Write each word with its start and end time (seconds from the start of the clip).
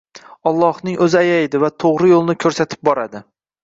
Ollohning 0.51 0.95
o‘zi 1.07 1.21
ayaydi 1.21 1.63
va 1.67 1.71
to‘g‘ri 1.87 2.13
yo‘lni 2.17 2.41
ko‘rsatib 2.43 2.87
boradi. 2.93 3.29